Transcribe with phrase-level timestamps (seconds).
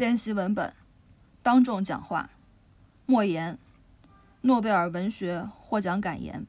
[0.00, 0.72] 练习文本，
[1.42, 2.30] 当众讲话，
[3.04, 3.58] 莫言，
[4.40, 6.46] 诺贝尔文学获奖感言。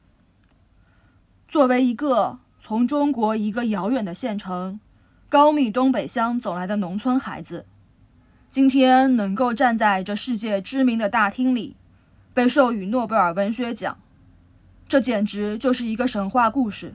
[1.46, 4.80] 作为一个从中国一个遥远的县城
[5.28, 7.66] 高密东北乡走来的农村孩子，
[8.50, 11.76] 今天能够站在这世界知名的大厅里，
[12.32, 13.98] 被授予诺贝尔文学奖，
[14.88, 16.94] 这简直就是一个神话故事。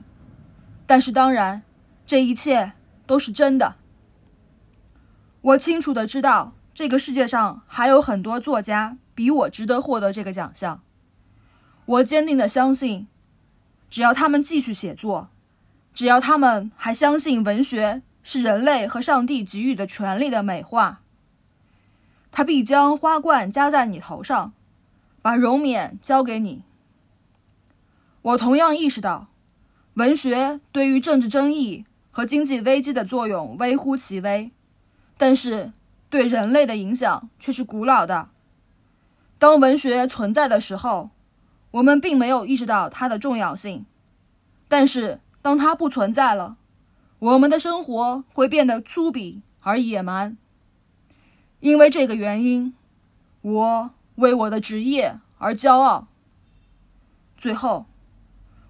[0.84, 1.62] 但是，当然，
[2.04, 2.72] 这一切
[3.06, 3.76] 都是真的。
[5.40, 10.80] 我清楚的知道，这个世界上还有很多作家比我值得获得这个奖项。
[11.86, 13.06] 我坚定的相信，
[13.88, 15.28] 只要他们继续写作，
[15.94, 21.00] 只要他们还相信文学是人类和上帝给予的权利的美化，
[22.30, 24.52] 他必将花冠加在你头上，
[25.22, 26.62] 把荣冕交给你。
[28.22, 29.28] 我同样意识到，
[29.94, 34.50] 文学对于政治争议和经济危机的作用微乎其微。
[35.18, 35.72] 但是，
[36.08, 38.28] 对人类的影响却是古老的。
[39.36, 41.10] 当文学存在的时候，
[41.72, 43.84] 我们并没有意识到它的重要性；
[44.68, 46.56] 但是，当它不存在了，
[47.18, 50.36] 我们的生活会变得粗鄙而野蛮。
[51.58, 52.74] 因为这个原因，
[53.42, 56.06] 我为我的职业而骄傲。
[57.36, 57.86] 最后，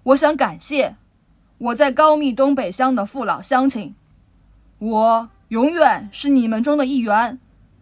[0.01, 0.95] 我想感谢
[1.59, 3.93] 我在高密东北乡的父老乡亲。
[4.79, 5.29] 我。
[5.49, 7.39] 永远是你们中的一员。